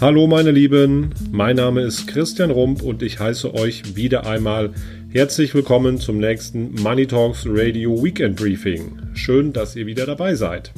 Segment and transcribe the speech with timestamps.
[0.00, 4.70] Hallo meine Lieben, mein Name ist Christian Rump und ich heiße euch wieder einmal
[5.10, 8.98] herzlich willkommen zum nächsten Money Talks Radio Weekend Briefing.
[9.12, 10.72] Schön, dass ihr wieder dabei seid.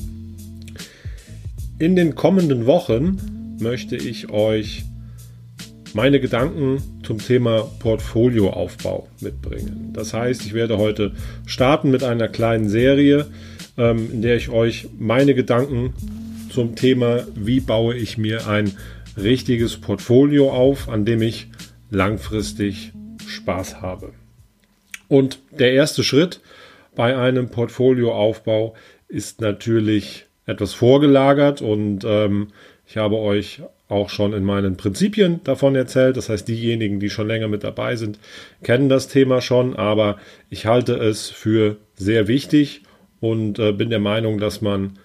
[1.78, 4.82] In den kommenden Wochen möchte ich euch
[5.94, 9.90] meine Gedanken zum Thema Portfolioaufbau mitbringen.
[9.92, 11.12] Das heißt, ich werde heute
[11.46, 13.26] starten mit einer kleinen Serie,
[13.78, 15.92] ähm, in der ich euch meine Gedanken
[16.52, 18.72] zum Thema, wie baue ich mir ein
[19.16, 21.48] richtiges Portfolio auf, an dem ich
[21.90, 22.92] langfristig
[23.26, 24.12] Spaß habe.
[25.08, 26.40] Und der erste Schritt
[26.94, 28.74] bei einem Portfolioaufbau
[29.08, 32.48] ist natürlich etwas vorgelagert und ähm,
[32.86, 36.16] ich habe euch auch schon in meinen Prinzipien davon erzählt.
[36.16, 38.18] Das heißt, diejenigen, die schon länger mit dabei sind,
[38.62, 40.16] kennen das Thema schon, aber
[40.48, 42.82] ich halte es für sehr wichtig
[43.20, 44.98] und äh, bin der Meinung, dass man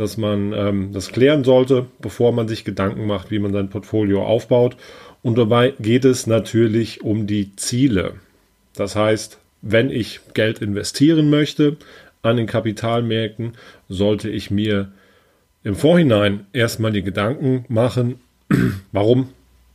[0.00, 4.24] dass man ähm, das klären sollte, bevor man sich Gedanken macht, wie man sein Portfolio
[4.24, 4.76] aufbaut.
[5.22, 8.14] Und dabei geht es natürlich um die Ziele.
[8.74, 11.76] Das heißt, wenn ich Geld investieren möchte
[12.22, 13.52] an den Kapitalmärkten,
[13.88, 14.90] sollte ich mir
[15.64, 18.20] im Vorhinein erstmal die Gedanken machen,
[18.92, 19.28] warum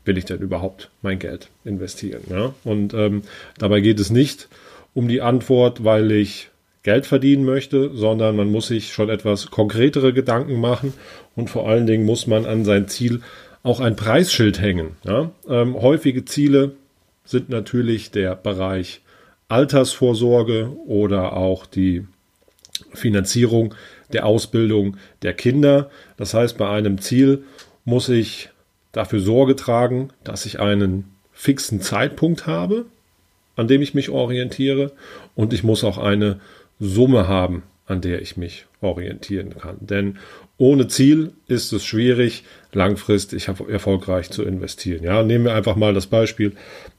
[0.05, 2.23] will ich denn überhaupt mein Geld investieren?
[2.29, 2.55] Ja?
[2.63, 3.21] Und ähm,
[3.59, 4.47] dabei geht es nicht
[4.95, 6.49] um die Antwort, weil ich
[6.85, 10.93] Geld verdienen möchte, sondern man muss sich schon etwas konkretere Gedanken machen
[11.35, 13.21] und vor allen Dingen muss man an sein Ziel
[13.63, 14.91] auch ein Preisschild hängen.
[15.03, 15.31] Ja?
[15.49, 16.73] Ähm, häufige Ziele
[17.23, 19.01] sind natürlich der Bereich
[19.47, 22.05] Altersvorsorge oder auch die
[22.93, 23.73] Finanzierung
[24.13, 25.89] der Ausbildung der Kinder.
[26.17, 27.45] Das heißt, bei einem Ziel
[27.83, 28.51] muss ich
[28.91, 32.85] dafür Sorge tragen, dass ich einen fixen Zeitpunkt habe,
[33.55, 34.91] an dem ich mich orientiere
[35.33, 36.39] und ich muss auch eine
[36.79, 39.77] Summe haben, an der ich mich orientieren kann.
[39.79, 40.17] Denn
[40.57, 45.03] ohne Ziel ist es schwierig, langfristig erfolgreich zu investieren.
[45.03, 46.53] Ja, nehmen wir einfach mal das Beispiel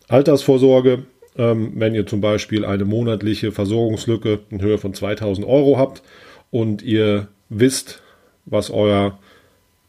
[0.09, 1.04] Altersvorsorge.
[1.38, 6.03] Ähm, wenn ihr zum Beispiel eine monatliche Versorgungslücke in Höhe von 2000 Euro habt
[6.50, 8.03] und ihr wisst,
[8.47, 9.19] was euer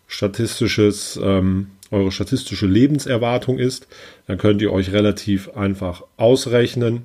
[0.07, 3.87] statistisches, ähm, eure statistische Lebenserwartung ist,
[4.25, 7.03] dann könnt ihr euch relativ einfach ausrechnen,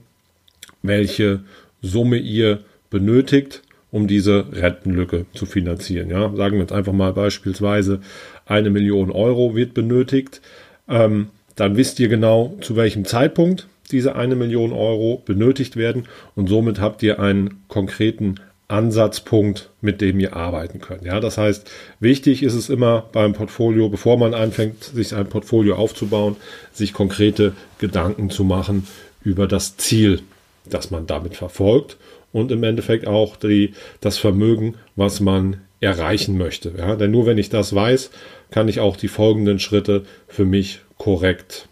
[0.82, 1.44] welche
[1.80, 6.10] Summe ihr benötigt, um diese Rentenlücke zu finanzieren.
[6.10, 8.00] Ja, sagen wir jetzt einfach mal beispielsweise
[8.46, 10.40] eine Million Euro wird benötigt.
[10.88, 16.04] Ähm, dann wisst ihr genau, zu welchem Zeitpunkt diese eine Million Euro benötigt werden
[16.34, 18.36] und somit habt ihr einen konkreten
[18.68, 21.04] Ansatzpunkt, mit dem ihr arbeiten könnt.
[21.04, 21.70] Ja, das heißt,
[22.00, 26.36] wichtig ist es immer beim Portfolio, bevor man anfängt, sich ein Portfolio aufzubauen,
[26.72, 28.86] sich konkrete Gedanken zu machen
[29.22, 30.22] über das Ziel,
[30.64, 31.98] das man damit verfolgt
[32.32, 36.72] und im Endeffekt auch die, das Vermögen, was man erreichen möchte.
[36.76, 36.96] Ja?
[36.96, 38.10] Denn nur wenn ich das weiß,
[38.50, 41.68] kann ich auch die folgenden Schritte für mich korrekt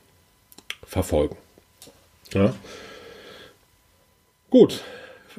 [0.84, 1.36] verfolgen.
[2.34, 2.54] Ja?
[4.50, 4.80] Gut,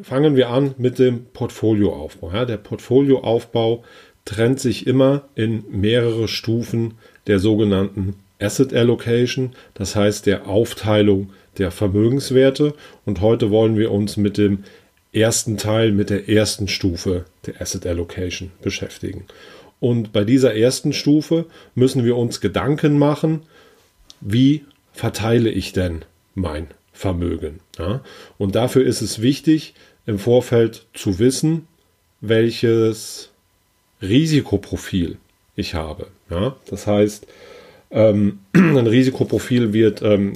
[0.02, 2.32] fangen wir an mit dem Portfolioaufbau.
[2.32, 2.46] Ja?
[2.46, 3.84] Der Portfolioaufbau
[4.26, 6.96] trennt sich immer in mehrere Stufen
[7.28, 12.74] der sogenannten Asset Allocation, das heißt der Aufteilung der Vermögenswerte.
[13.06, 14.64] Und heute wollen wir uns mit dem
[15.14, 19.26] ersten Teil mit der ersten Stufe der Asset Allocation beschäftigen.
[19.80, 21.46] Und bei dieser ersten Stufe
[21.76, 23.42] müssen wir uns Gedanken machen,
[24.22, 24.64] wie
[24.94, 26.06] verteile ich denn
[26.36, 27.60] mein Vermögen.
[27.78, 28.02] Ja?
[28.38, 29.74] Und dafür ist es wichtig,
[30.06, 31.68] im Vorfeld zu wissen,
[32.22, 33.30] welches
[34.02, 35.18] Risikoprofil
[35.56, 36.08] ich habe.
[36.30, 36.56] Ja?
[36.68, 37.26] Das heißt,
[37.90, 40.34] ähm, ein Risikoprofil wird, ähm,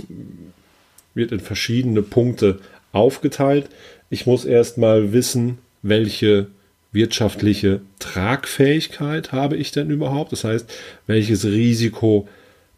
[1.14, 2.60] wird in verschiedene Punkte
[2.92, 3.70] aufgeteilt.
[4.10, 6.48] Ich muss erstmal wissen, welche
[6.92, 10.32] wirtschaftliche Tragfähigkeit habe ich denn überhaupt?
[10.32, 10.72] Das heißt,
[11.06, 12.28] welches Risiko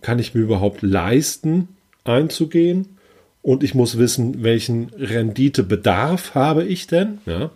[0.02, 1.70] kann ich mir überhaupt leisten
[2.04, 2.98] einzugehen?
[3.42, 7.20] Und ich muss wissen, welchen Renditebedarf habe ich denn?
[7.26, 7.52] Ja,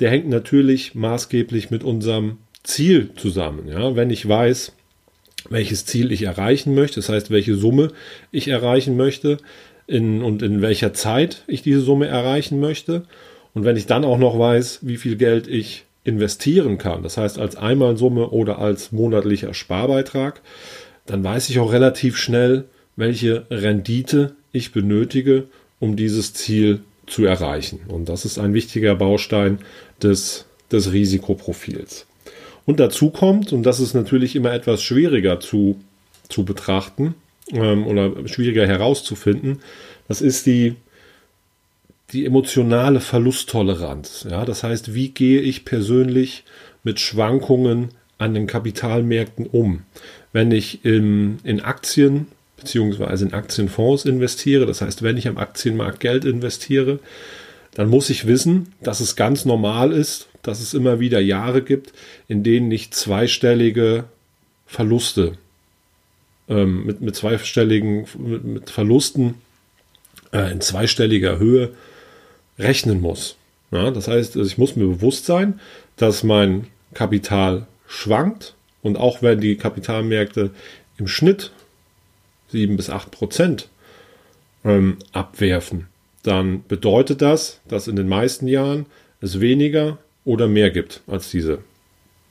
[0.00, 3.68] der hängt natürlich maßgeblich mit unserem Ziel zusammen.
[3.68, 4.72] Ja, wenn ich weiß,
[5.50, 7.92] welches Ziel ich erreichen möchte, das heißt, welche Summe
[8.30, 9.36] ich erreichen möchte,
[9.86, 13.04] in, und in welcher Zeit ich diese Summe erreichen möchte.
[13.54, 17.38] Und wenn ich dann auch noch weiß, wie viel Geld ich investieren kann, das heißt
[17.38, 20.40] als Einmalsumme oder als monatlicher Sparbeitrag,
[21.06, 22.64] dann weiß ich auch relativ schnell,
[22.96, 25.44] welche Rendite ich benötige,
[25.80, 27.80] um dieses Ziel zu erreichen.
[27.88, 29.58] Und das ist ein wichtiger Baustein
[30.02, 32.06] des, des Risikoprofils.
[32.66, 35.80] Und dazu kommt, und das ist natürlich immer etwas schwieriger zu,
[36.28, 37.14] zu betrachten,
[37.52, 39.60] ähm, oder schwieriger herauszufinden,
[40.08, 40.76] das ist die,
[42.12, 44.26] die emotionale Verlusttoleranz.
[44.30, 46.44] Ja, das heißt, wie gehe ich persönlich
[46.82, 49.82] mit Schwankungen an den Kapitalmärkten um?
[50.32, 52.26] Wenn ich in, in Aktien
[52.56, 56.98] beziehungsweise in Aktienfonds investiere, das heißt, wenn ich am Aktienmarkt Geld investiere,
[57.74, 61.92] dann muss ich wissen, dass es ganz normal ist, dass es immer wieder Jahre gibt,
[62.28, 64.04] in denen ich zweistellige
[64.66, 65.36] Verluste
[66.48, 69.36] ähm, mit, mit zweistelligen mit, mit Verlusten
[70.32, 71.72] äh, in zweistelliger Höhe
[72.58, 73.36] rechnen muss.
[73.70, 75.60] Ja, das heißt, ich muss mir bewusst sein,
[75.96, 80.50] dass mein Kapital schwankt und auch wenn die Kapitalmärkte
[80.96, 81.52] im Schnitt
[82.48, 83.68] 7 bis 8 Prozent
[84.64, 85.88] ähm, abwerfen,
[86.22, 88.86] dann bedeutet das, dass in den meisten Jahren
[89.20, 91.58] es weniger oder mehr gibt als diese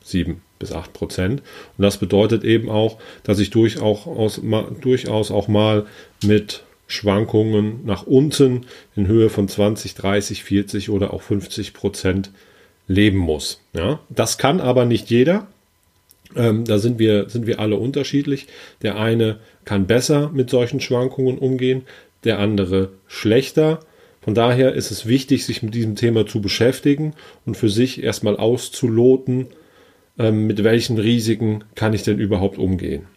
[0.03, 1.41] 7 bis 8 Prozent.
[1.77, 4.41] Und das bedeutet eben auch, dass ich durchaus,
[4.81, 5.85] durchaus auch mal
[6.23, 8.65] mit Schwankungen nach unten
[8.95, 12.31] in Höhe von 20, 30, 40 oder auch 50 Prozent
[12.87, 13.59] leben muss.
[13.73, 15.47] Ja, das kann aber nicht jeder.
[16.35, 18.47] Ähm, da sind wir, sind wir alle unterschiedlich.
[18.81, 21.83] Der eine kann besser mit solchen Schwankungen umgehen,
[22.23, 23.81] der andere schlechter.
[24.21, 27.13] Von daher ist es wichtig, sich mit diesem Thema zu beschäftigen
[27.45, 29.47] und für sich erstmal auszuloten,
[30.15, 33.07] mit welchen Risiken kann ich denn überhaupt umgehen.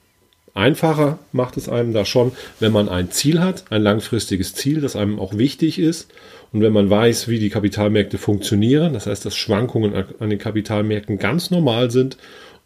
[0.54, 4.96] Einfacher macht es einem da schon, wenn man ein Ziel hat, ein langfristiges Ziel, das
[4.96, 6.10] einem auch wichtig ist.
[6.50, 11.18] Und wenn man weiß, wie die Kapitalmärkte funktionieren, das heißt, dass Schwankungen an den Kapitalmärkten
[11.18, 12.16] ganz normal sind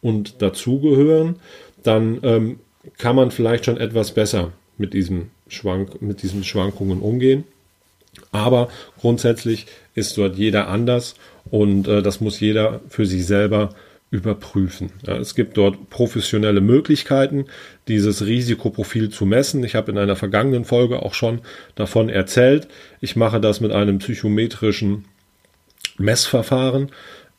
[0.02, 1.36] und dazugehören,
[1.82, 2.60] dann ähm,
[2.96, 7.42] kann man vielleicht schon etwas besser mit, diesem Schwank, mit diesen Schwankungen umgehen.
[8.30, 8.68] Aber
[9.00, 9.66] grundsätzlich
[9.96, 11.16] ist dort jeder anders
[11.50, 13.74] und äh, das muss jeder für sich selber
[14.10, 14.90] überprüfen.
[15.06, 17.44] Ja, es gibt dort professionelle Möglichkeiten,
[17.86, 19.62] dieses Risikoprofil zu messen.
[19.62, 21.40] Ich habe in einer vergangenen Folge auch schon
[21.76, 22.66] davon erzählt.
[23.00, 25.04] Ich mache das mit einem psychometrischen
[25.96, 26.90] Messverfahren.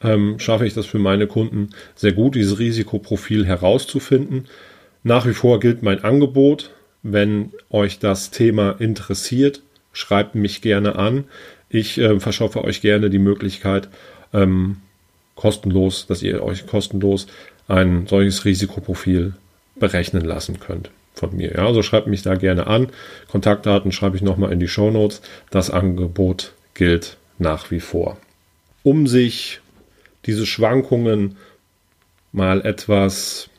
[0.02, 4.46] Ähm, schaffe ich das für meine Kunden sehr gut, dieses Risikoprofil herauszufinden.
[5.04, 6.72] Nach wie vor gilt mein Angebot.
[7.04, 11.26] Wenn euch das Thema interessiert, schreibt mich gerne an.
[11.68, 13.90] Ich äh, verschaffe euch gerne die Möglichkeit,
[14.34, 14.78] ähm,
[15.42, 17.26] kostenlos, dass ihr euch kostenlos
[17.68, 19.34] ein solches Risikoprofil
[19.76, 21.56] berechnen lassen könnt von mir.
[21.56, 22.90] Ja, also schreibt mich da gerne an.
[23.28, 25.22] Kontaktdaten schreibe ich nochmal in die Show Notes.
[25.50, 28.18] Das Angebot gilt nach wie vor.
[28.84, 29.62] Um sich
[30.28, 31.38] diese Schwankungen
[32.32, 33.50] mal etwas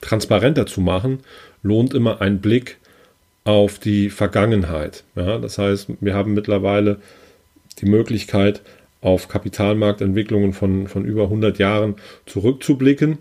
[0.00, 1.18] transparenter zu machen,
[1.64, 2.78] lohnt immer ein Blick
[3.42, 5.02] auf die Vergangenheit.
[5.16, 7.00] Ja, das heißt, wir haben mittlerweile
[7.80, 8.62] die Möglichkeit,
[9.04, 11.96] auf Kapitalmarktentwicklungen von, von über 100 Jahren
[12.26, 13.18] zurückzublicken.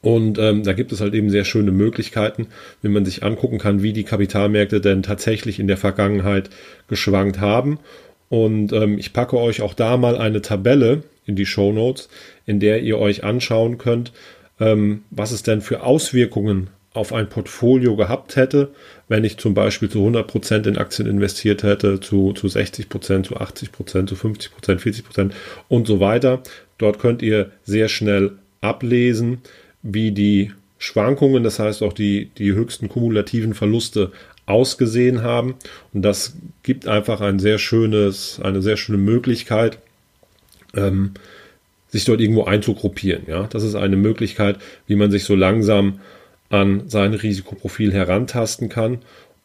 [0.00, 2.48] Und ähm, da gibt es halt eben sehr schöne Möglichkeiten,
[2.80, 6.48] wenn man sich angucken kann, wie die Kapitalmärkte denn tatsächlich in der Vergangenheit
[6.88, 7.78] geschwankt haben.
[8.28, 12.08] Und ähm, ich packe euch auch da mal eine Tabelle in die Show Notes,
[12.46, 14.12] in der ihr euch anschauen könnt,
[14.60, 18.70] ähm, was es denn für Auswirkungen auf ein Portfolio gehabt hätte,
[19.08, 24.06] wenn ich zum Beispiel zu 100% in Aktien investiert hätte, zu, zu 60%, zu 80%,
[24.06, 24.50] zu 50%,
[24.80, 25.30] 40%
[25.68, 26.42] und so weiter.
[26.78, 29.38] Dort könnt ihr sehr schnell ablesen,
[29.82, 34.12] wie die Schwankungen, das heißt auch die, die höchsten kumulativen Verluste
[34.46, 35.54] ausgesehen haben.
[35.92, 39.78] Und das gibt einfach ein sehr schönes, eine sehr schöne Möglichkeit,
[40.74, 41.12] ähm,
[41.88, 43.24] sich dort irgendwo einzugruppieren.
[43.26, 46.00] Ja, das ist eine Möglichkeit, wie man sich so langsam
[46.48, 48.98] an sein Risikoprofil herantasten kann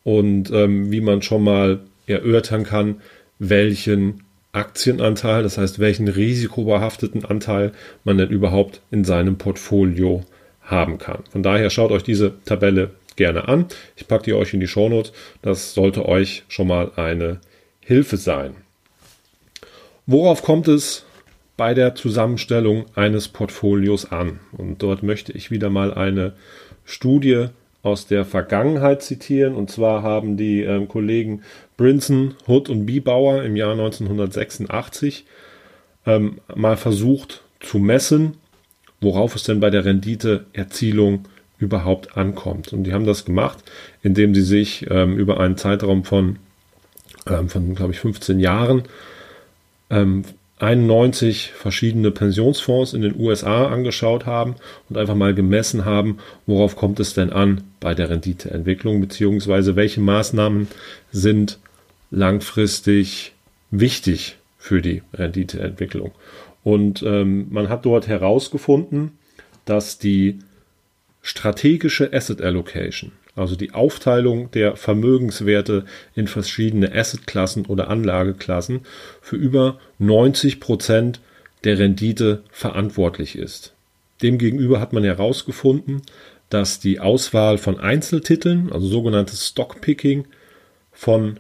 [0.04, 3.02] und ähm, wie man schon mal erörtern kann,
[3.40, 7.72] welchen Aktienanteil, das heißt welchen risikobehafteten Anteil
[8.04, 10.24] man denn überhaupt in seinem Portfolio
[10.62, 11.24] haben kann.
[11.32, 13.66] Von daher schaut euch diese Tabelle gerne an.
[13.96, 15.14] Ich packe die euch in die Shownotes.
[15.42, 17.40] Das sollte euch schon mal eine
[17.80, 18.56] Hilfe sein.
[20.06, 21.06] Worauf kommt es
[21.58, 24.40] bei der Zusammenstellung eines Portfolios an?
[24.52, 26.34] Und dort möchte ich wieder mal eine
[26.92, 27.48] Studie
[27.84, 29.56] aus der Vergangenheit zitieren.
[29.56, 31.42] Und zwar haben die ähm, Kollegen
[31.78, 35.26] Brinson, Hood und Biebauer im Jahr 1986
[36.06, 38.36] ähm, mal versucht zu messen,
[39.00, 41.26] worauf es denn bei der Renditeerzielung
[41.58, 42.74] überhaupt ankommt.
[42.74, 43.60] Und die haben das gemacht,
[44.04, 46.38] indem sie sich ähm, über einen Zeitraum von,
[47.28, 48.84] ähm, von glaube ich, 15 Jahren
[49.90, 50.24] ähm,
[50.62, 54.56] 91 verschiedene Pensionsfonds in den USA angeschaut haben
[54.90, 60.02] und einfach mal gemessen haben, worauf kommt es denn an bei der Renditeentwicklung, beziehungsweise welche
[60.02, 60.68] Maßnahmen
[61.12, 61.58] sind
[62.12, 63.34] langfristig
[63.72, 66.12] wichtig für die Renditeentwicklung.
[66.64, 69.18] Und ähm, man hat dort herausgefunden,
[69.66, 70.40] dass die
[71.24, 75.86] strategische Asset Allocation also die Aufteilung der Vermögenswerte
[76.16, 78.82] in verschiedene Assetklassen oder Anlageklassen,
[79.22, 81.20] für über 90 Prozent
[81.64, 83.74] der Rendite verantwortlich ist.
[84.22, 86.02] Demgegenüber hat man herausgefunden,
[86.50, 90.26] dass die Auswahl von Einzeltiteln, also sogenanntes Stockpicking,
[90.92, 91.40] von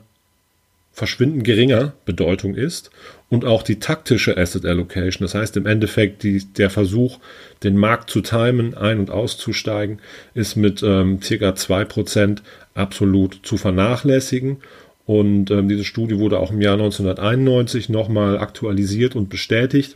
[0.93, 2.91] verschwindend geringer Bedeutung ist
[3.32, 7.18] und auch die taktische Asset Allocation, das heißt im Endeffekt die, der Versuch,
[7.64, 10.00] den Markt zu timen, ein- und auszusteigen,
[10.34, 11.52] ist mit ähm, ca.
[11.52, 12.40] 2%
[12.74, 14.58] absolut zu vernachlässigen.
[15.06, 19.96] Und ähm, diese Studie wurde auch im Jahr 1991 nochmal aktualisiert und bestätigt.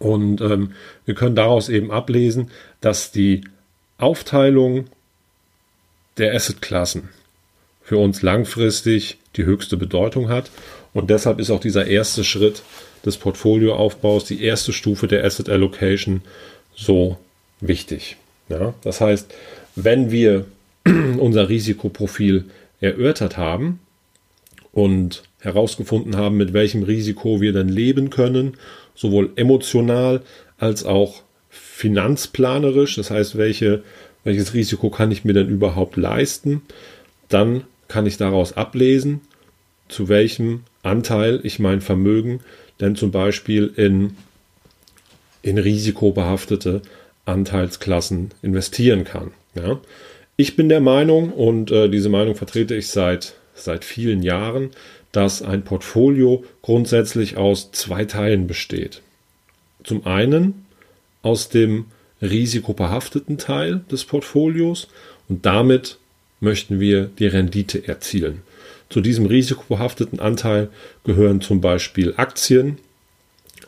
[0.00, 0.72] Und ähm,
[1.04, 3.42] wir können daraus eben ablesen, dass die
[3.98, 4.86] Aufteilung
[6.18, 7.10] der Assetklassen
[7.82, 10.50] für uns langfristig die höchste Bedeutung hat.
[10.94, 12.62] Und deshalb ist auch dieser erste Schritt
[13.04, 16.22] des Portfolioaufbaus, die erste Stufe der Asset Allocation
[16.74, 17.18] so
[17.60, 18.16] wichtig.
[18.48, 19.32] Ja, das heißt,
[19.76, 20.44] wenn wir
[20.84, 22.44] unser Risikoprofil
[22.80, 23.80] erörtert haben
[24.72, 28.56] und herausgefunden haben, mit welchem Risiko wir dann leben können,
[28.94, 30.22] sowohl emotional
[30.58, 33.82] als auch finanzplanerisch, das heißt, welche,
[34.24, 36.62] welches Risiko kann ich mir denn überhaupt leisten,
[37.28, 39.20] dann kann ich daraus ablesen,
[39.88, 42.40] zu welchem Anteil ich mein Vermögen
[42.82, 44.16] denn zum Beispiel in,
[45.40, 46.82] in risikobehaftete
[47.24, 49.30] Anteilsklassen investieren kann.
[49.54, 49.80] Ja.
[50.36, 54.70] Ich bin der Meinung, und äh, diese Meinung vertrete ich seit, seit vielen Jahren,
[55.12, 59.02] dass ein Portfolio grundsätzlich aus zwei Teilen besteht.
[59.84, 60.66] Zum einen
[61.22, 61.86] aus dem
[62.20, 64.88] risikobehafteten Teil des Portfolios
[65.28, 65.98] und damit
[66.40, 68.42] möchten wir die Rendite erzielen.
[68.92, 70.68] Zu diesem risikobehafteten Anteil
[71.04, 72.76] gehören zum Beispiel Aktien,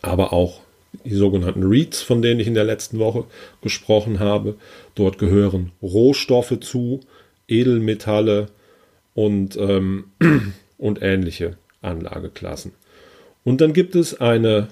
[0.03, 0.61] aber auch
[1.03, 3.25] die sogenannten REITs, von denen ich in der letzten Woche
[3.63, 4.57] gesprochen habe.
[4.95, 7.01] Dort gehören Rohstoffe zu,
[7.49, 8.49] Edelmetalle
[9.15, 10.05] und, ähm,
[10.77, 12.73] und ähnliche Anlageklassen.
[13.45, 14.69] Und dann gibt es eine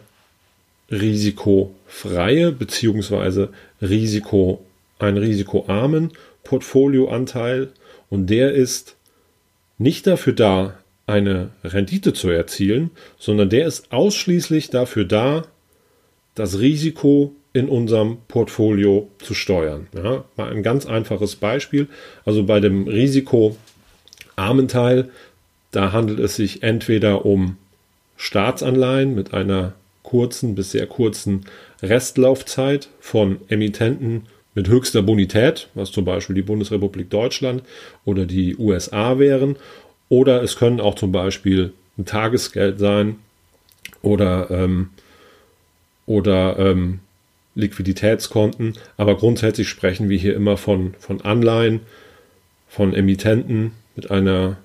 [0.90, 3.46] risikofreie bzw.
[3.80, 4.62] Risiko,
[4.98, 6.12] einen risikoarmen
[6.44, 7.70] Portfolioanteil
[8.10, 8.96] und der ist
[9.82, 15.44] nicht dafür da, eine Rendite zu erzielen, sondern der ist ausschließlich dafür da,
[16.34, 19.88] das Risiko in unserem Portfolio zu steuern.
[19.94, 21.88] Ja, mal ein ganz einfaches Beispiel.
[22.24, 25.10] Also bei dem risikoarmen Teil,
[25.70, 27.56] da handelt es sich entweder um
[28.16, 31.44] Staatsanleihen mit einer kurzen bis sehr kurzen
[31.82, 34.22] Restlaufzeit von Emittenten
[34.54, 37.62] mit höchster Bonität, was zum Beispiel die Bundesrepublik Deutschland
[38.04, 39.56] oder die USA wären.
[40.08, 43.16] Oder es können auch zum Beispiel ein Tagesgeld sein
[44.02, 44.90] oder, ähm,
[46.06, 47.00] oder ähm,
[47.54, 48.74] Liquiditätskonten.
[48.96, 51.80] Aber grundsätzlich sprechen wir hier immer von, von Anleihen,
[52.68, 54.58] von Emittenten mit einer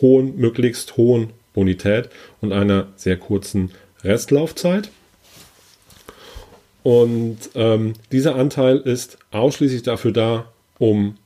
[0.00, 3.70] hohen, möglichst hohen Bonität und einer sehr kurzen
[4.02, 4.90] Restlaufzeit.
[6.86, 11.16] Und ähm, dieser Anteil ist ausschließlich dafür da, um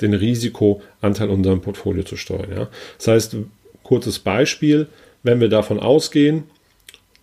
[0.00, 2.50] den Risikoanteil unserem Portfolio zu steuern.
[2.50, 2.68] Ja.
[2.96, 3.36] Das heißt,
[3.84, 4.88] kurzes Beispiel,
[5.22, 6.42] wenn wir davon ausgehen,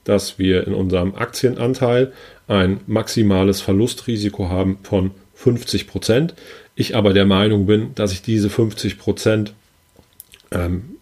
[0.06, 2.14] dass wir in unserem Aktienanteil
[2.48, 6.34] ein maximales Verlustrisiko haben von 50 Prozent,
[6.76, 9.54] ich aber der Meinung bin, dass ich diese 50 Prozent
[10.52, 10.96] ähm,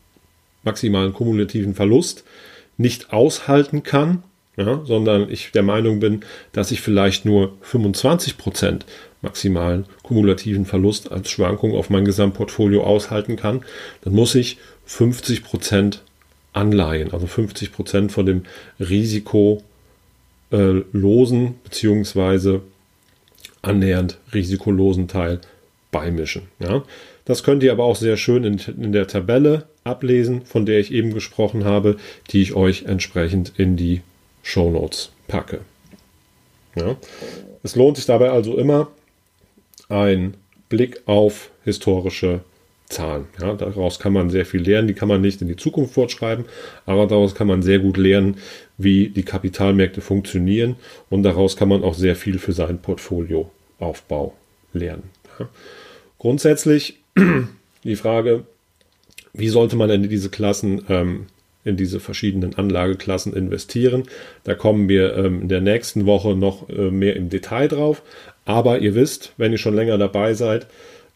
[0.64, 2.24] maximalen kumulativen Verlust
[2.78, 4.24] nicht aushalten kann,
[4.60, 8.86] ja, sondern ich der Meinung bin, dass ich vielleicht nur 25 Prozent
[9.22, 13.64] maximalen kumulativen Verlust als Schwankung auf mein Gesamtportfolio aushalten kann,
[14.02, 16.04] dann muss ich 50 Prozent
[16.54, 18.44] Anleihen, also 50 Prozent von dem
[18.80, 19.64] risikolosen
[20.52, 22.62] äh, beziehungsweise
[23.62, 25.42] annähernd risikolosen Teil
[25.92, 26.44] beimischen.
[26.60, 26.84] Ja.
[27.26, 30.92] Das könnt ihr aber auch sehr schön in, in der Tabelle ablesen, von der ich
[30.92, 31.98] eben gesprochen habe,
[32.32, 34.02] die ich euch entsprechend in die
[34.44, 35.62] Show Notes packe.
[36.76, 36.96] Ja.
[37.64, 38.90] Es lohnt sich dabei also immer
[39.90, 40.36] ein
[40.70, 42.42] Blick auf historische
[42.90, 43.28] Zahlen.
[43.40, 44.88] Ja, daraus kann man sehr viel lernen.
[44.88, 46.46] Die kann man nicht in die Zukunft fortschreiben,
[46.86, 48.38] aber daraus kann man sehr gut lernen,
[48.78, 50.76] wie die Kapitalmärkte funktionieren
[51.10, 54.34] und daraus kann man auch sehr viel für seinen Portfolioaufbau
[54.74, 55.04] lernen.
[55.38, 55.50] Ja.
[56.18, 57.00] Grundsätzlich
[57.84, 58.46] die Frage,
[59.34, 61.28] wie sollte man denn diese Klassen ähm,
[61.66, 64.04] in diese verschiedenen Anlageklassen investieren.
[64.44, 68.02] Da kommen wir ähm, in der nächsten Woche noch äh, mehr im Detail drauf.
[68.46, 70.68] Aber ihr wisst, wenn ihr schon länger dabei seid,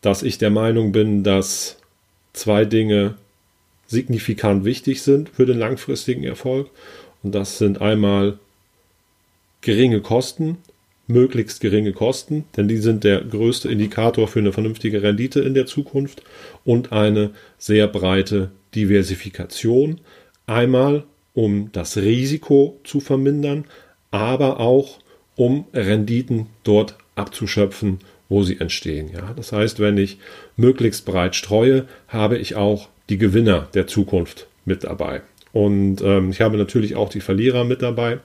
[0.01, 1.77] dass ich der Meinung bin, dass
[2.33, 3.15] zwei Dinge
[3.87, 6.69] signifikant wichtig sind für den langfristigen Erfolg.
[7.23, 8.37] Und das sind einmal
[9.61, 10.57] geringe Kosten,
[11.07, 15.65] möglichst geringe Kosten, denn die sind der größte Indikator für eine vernünftige Rendite in der
[15.65, 16.23] Zukunft
[16.65, 20.01] und eine sehr breite Diversifikation.
[20.45, 23.65] Einmal, um das Risiko zu vermindern,
[24.11, 24.99] aber auch,
[25.35, 29.09] um Renditen dort abzuschöpfen, wo sie entstehen.
[29.13, 30.17] Ja, das heißt, wenn ich
[30.57, 35.21] möglichst breit streue, habe ich auch die Gewinner der Zukunft mit dabei.
[35.51, 38.19] Und ähm, ich habe natürlich auch die Verlierer mit dabei.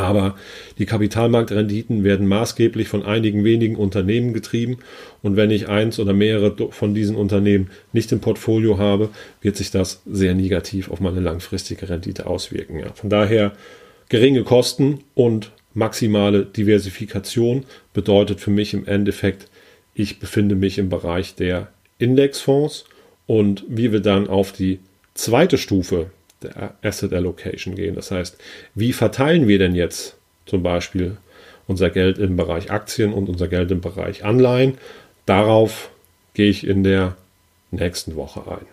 [0.00, 0.34] Aber
[0.78, 4.78] die Kapitalmarktrenditen werden maßgeblich von einigen wenigen Unternehmen getrieben.
[5.22, 9.10] Und wenn ich eins oder mehrere von diesen Unternehmen nicht im Portfolio habe,
[9.42, 12.78] wird sich das sehr negativ auf meine langfristige Rendite auswirken.
[12.78, 12.92] Ja.
[12.94, 13.52] Von daher
[14.08, 19.48] geringe Kosten und maximale Diversifikation bedeutet für mich im Endeffekt,
[19.94, 22.86] ich befinde mich im Bereich der Indexfonds
[23.26, 24.80] und wie wir dann auf die
[25.14, 26.10] zweite Stufe
[26.42, 27.94] der Asset Allocation gehen.
[27.94, 28.38] Das heißt,
[28.74, 30.16] wie verteilen wir denn jetzt
[30.46, 31.16] zum Beispiel
[31.66, 34.78] unser Geld im Bereich Aktien und unser Geld im Bereich Anleihen?
[35.26, 35.90] Darauf
[36.34, 37.16] gehe ich in der
[37.70, 38.66] nächsten Woche ein.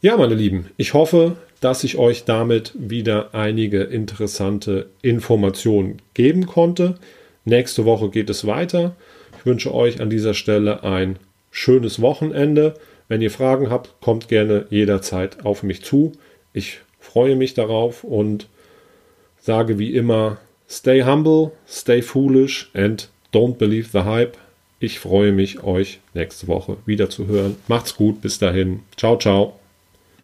[0.00, 6.96] Ja, meine Lieben, ich hoffe, dass ich euch damit wieder einige interessante Informationen geben konnte.
[7.44, 8.96] Nächste Woche geht es weiter.
[9.38, 11.18] Ich wünsche euch an dieser Stelle ein
[11.52, 12.74] schönes Wochenende.
[13.08, 16.12] Wenn ihr Fragen habt, kommt gerne jederzeit auf mich zu.
[16.52, 18.48] Ich freue mich darauf und
[19.40, 24.36] sage wie immer, stay humble, stay foolish and don't believe the hype.
[24.78, 27.56] Ich freue mich, euch nächste Woche wieder zu hören.
[27.68, 28.80] Macht's gut, bis dahin.
[28.96, 29.61] Ciao, ciao.